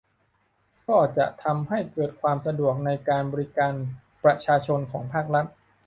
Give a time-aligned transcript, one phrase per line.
[0.87, 3.73] ก็จะทำให้เกิดความสะดวกในการบริการ
[4.23, 5.45] ประชาชนของภาครัฐ